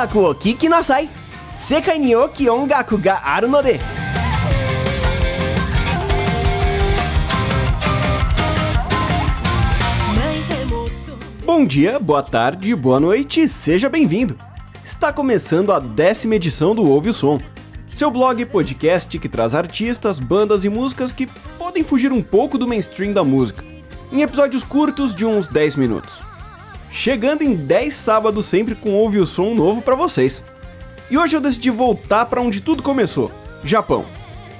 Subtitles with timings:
[0.00, 1.10] 楽を聴きなさい
[1.54, 3.78] 世界に大きい音楽があるので
[11.44, 14.36] Bom dia, boa tarde, boa noite, seja bem-vindo!
[14.82, 17.38] Está começando a décima edição do Ouve o Som,
[17.94, 21.26] seu blog podcast que traz artistas, bandas e músicas que
[21.58, 23.62] podem fugir um pouco do mainstream da música,
[24.10, 26.29] em episódios curtos de uns 10 minutos.
[26.91, 30.43] Chegando em 10 sábados sempre com Ouve o Som novo para vocês.
[31.09, 33.31] E hoje eu decidi voltar para onde tudo começou,
[33.63, 34.05] Japão.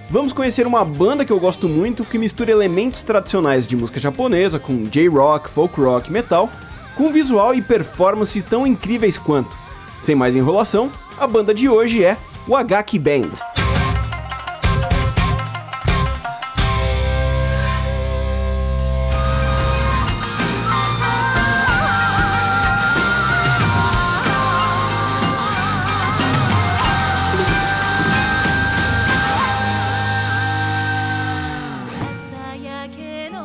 [0.10, 4.60] Vamos conhecer uma banda que eu gosto muito que mistura elementos tradicionais de música japonesa
[4.60, 6.50] com J-rock, folk rock, metal,
[6.96, 9.56] com visual e performance tão incríveis quanto.
[10.02, 12.18] Sem mais enrolação, a banda de hoje é
[12.48, 13.51] o Agaki Band.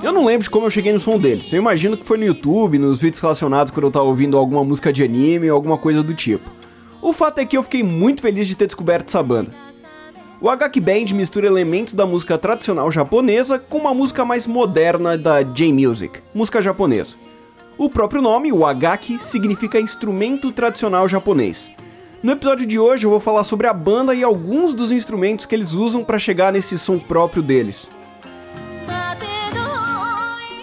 [0.07, 1.53] Eu não lembro de como eu cheguei no som deles.
[1.53, 4.93] Eu imagino que foi no YouTube, nos vídeos relacionados quando eu tava ouvindo alguma música
[4.93, 6.49] de anime ou alguma coisa do tipo.
[7.03, 9.51] O fato é que eu fiquei muito feliz de ter descoberto essa banda.
[10.41, 15.43] O Agaki Band mistura elementos da música tradicional japonesa com uma música mais moderna da
[15.43, 17.17] J-Music, música japonesa.
[17.77, 21.69] O próprio nome, o Agaki, significa instrumento tradicional japonês.
[22.23, 25.55] No episódio de hoje eu vou falar sobre a banda e alguns dos instrumentos que
[25.57, 27.91] eles usam para chegar nesse som próprio deles.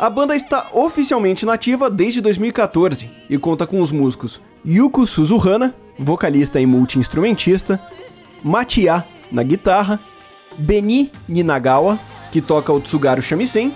[0.03, 6.59] A banda está oficialmente nativa desde 2014 e conta com os músicos Yuko Suzuhana, vocalista
[6.59, 7.79] e multi-instrumentista,
[8.43, 10.01] Matia na guitarra,
[10.57, 11.97] Beni Ninagawa,
[12.33, 13.73] que toca o Tsugaru Shamisen,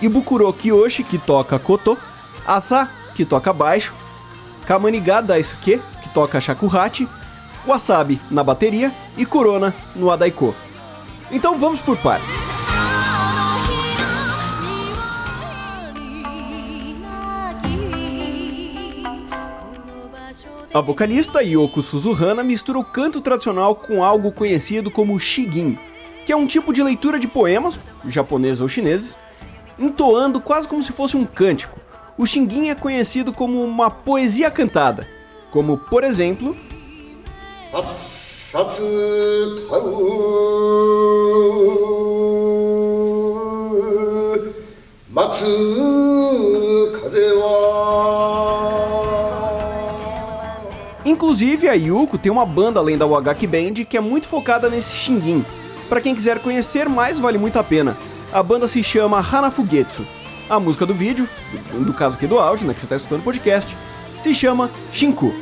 [0.00, 1.94] Ibukuro Kiyoshi, que toca koto,
[2.46, 3.92] Asa, que toca baixo,
[4.64, 7.06] Kamaniga Daisuke, que toca shakuhachi,
[7.66, 10.54] Wasabi na bateria e Corona no adaiko.
[11.30, 12.33] Então vamos por partes.
[20.74, 25.78] A vocalista Yoko Suzuhana mistura o canto tradicional com algo conhecido como shigin,
[26.26, 29.16] que é um tipo de leitura de poemas, japoneses ou chineses,
[29.78, 31.78] entoando quase como se fosse um cântico.
[32.18, 35.06] O shigin é conhecido como uma poesia cantada,
[35.52, 36.56] como por exemplo.
[51.24, 54.94] Inclusive, a Yuko tem uma banda além da Wagaki Band que é muito focada nesse
[54.94, 55.42] Shingin.
[55.88, 57.96] Para quem quiser conhecer mais, vale muito a pena.
[58.30, 60.06] A banda se chama Hanafugetsu.
[60.50, 61.26] A música do vídeo,
[61.72, 63.74] no caso aqui do áudio, né, que você está escutando o podcast,
[64.18, 65.32] se chama Shinku.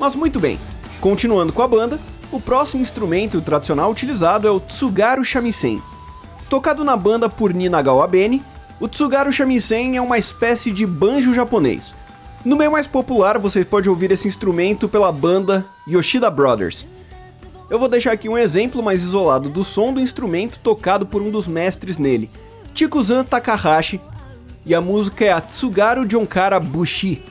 [0.00, 0.58] Mas muito bem,
[1.00, 2.00] continuando com a banda,
[2.32, 5.80] o próximo instrumento tradicional utilizado é o Tsugaru Shamisen.
[6.48, 8.42] Tocado na banda por Ninagawa Beni,
[8.78, 11.92] o Tsugaru Shamisen é uma espécie de banjo japonês.
[12.44, 16.86] No meio mais popular, você pode ouvir esse instrumento pela banda Yoshida Brothers.
[17.68, 21.32] Eu vou deixar aqui um exemplo mais isolado do som do instrumento tocado por um
[21.32, 22.30] dos mestres nele,
[22.72, 24.00] Chikuzan Takahashi,
[24.64, 27.24] e a música é a Tsugaru Jonkara Bushi.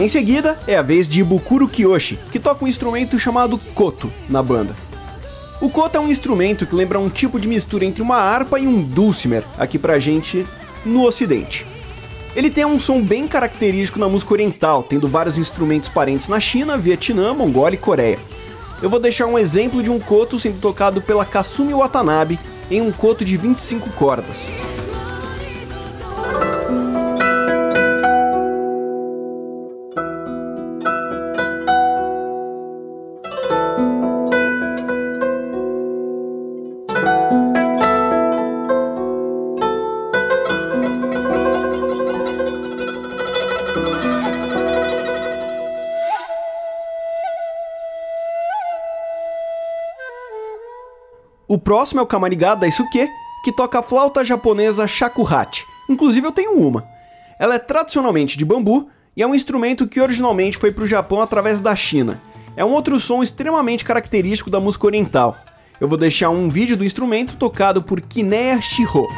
[0.00, 4.42] Em seguida, é a vez de Ibukuro Kiyoshi, que toca um instrumento chamado koto na
[4.42, 4.74] banda.
[5.60, 8.66] O koto é um instrumento que lembra um tipo de mistura entre uma harpa e
[8.66, 10.46] um dulcimer, aqui pra gente
[10.86, 11.66] no ocidente.
[12.34, 16.78] Ele tem um som bem característico na música oriental, tendo vários instrumentos parentes na China,
[16.78, 18.18] Vietnã, Mongólia e Coreia.
[18.80, 22.90] Eu vou deixar um exemplo de um koto sendo tocado pela Kasumi Watanabe em um
[22.90, 24.46] koto de 25 cordas.
[51.50, 53.08] O próximo é o Kamariga Daisuke,
[53.42, 55.64] que toca a flauta japonesa shakuhachi.
[55.88, 56.86] Inclusive eu tenho uma.
[57.40, 61.20] Ela é tradicionalmente de bambu e é um instrumento que originalmente foi para o Japão
[61.20, 62.22] através da China.
[62.56, 65.36] É um outro som extremamente característico da música oriental.
[65.80, 69.08] Eu vou deixar um vídeo do instrumento tocado por Kineya Shiho.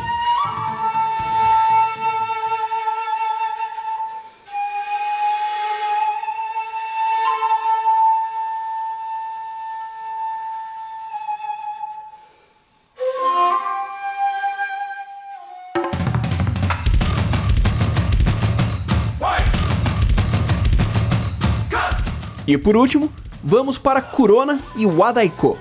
[22.52, 23.10] E por último,
[23.42, 25.56] vamos para Kurona e Wadaiko.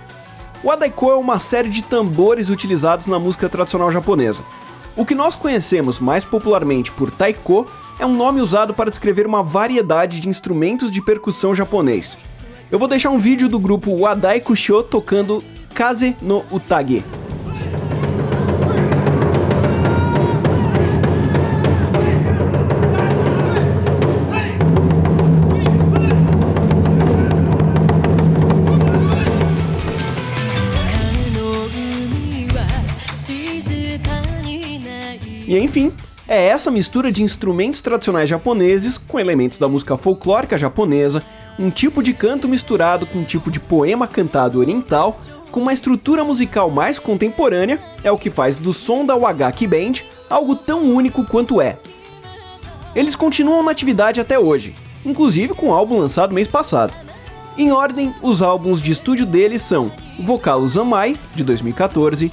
[0.62, 4.42] Wadaiko é uma série de tambores utilizados na música tradicional japonesa.
[4.98, 7.66] O que nós conhecemos mais popularmente por taiko
[7.98, 12.18] é um nome usado para descrever uma variedade de instrumentos de percussão japonês.
[12.70, 15.42] Eu vou deixar um vídeo do grupo Wadaiko Sho tocando
[15.74, 17.06] Kaze no Utage.
[36.62, 41.24] Essa mistura de instrumentos tradicionais japoneses com elementos da música folclórica japonesa,
[41.58, 45.16] um tipo de canto misturado com um tipo de poema cantado oriental,
[45.50, 50.04] com uma estrutura musical mais contemporânea, é o que faz do som da Wagaki Band
[50.30, 51.80] algo tão único quanto é.
[52.96, 56.94] Eles continuam na atividade até hoje, inclusive com o álbum lançado mês passado.
[57.58, 62.31] Em ordem, os álbuns de estúdio deles são Vocalo Zamai, de 2014,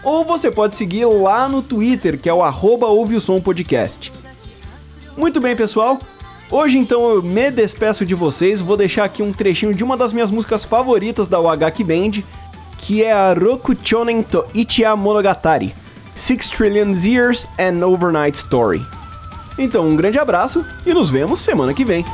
[0.05, 2.87] Ou você pode seguir lá no Twitter, que é o arroba
[3.43, 4.13] Podcast.
[5.17, 5.99] Muito bem, pessoal.
[6.49, 10.13] Hoje então eu me despeço de vocês, vou deixar aqui um trechinho de uma das
[10.13, 12.23] minhas músicas favoritas da Wagaki Band,
[12.78, 15.75] que é a Rokuchonen to Ichiya Monogatari,
[16.14, 18.83] Six Trillion Years and Overnight Story.
[19.59, 22.04] Então um grande abraço e nos vemos semana que vem.